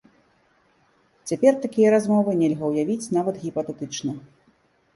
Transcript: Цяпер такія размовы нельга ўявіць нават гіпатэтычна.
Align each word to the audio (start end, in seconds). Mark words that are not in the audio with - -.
Цяпер 1.31 1.53
такія 1.67 1.93
размовы 1.97 2.31
нельга 2.41 2.65
ўявіць 2.73 3.11
нават 3.19 3.35
гіпатэтычна. 3.45 4.11